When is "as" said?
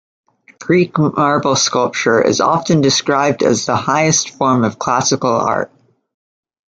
3.43-3.67